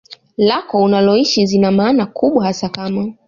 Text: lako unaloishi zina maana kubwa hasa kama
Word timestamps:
lako 0.37 0.83
unaloishi 0.83 1.45
zina 1.45 1.71
maana 1.71 2.05
kubwa 2.05 2.45
hasa 2.45 2.69
kama 2.69 3.13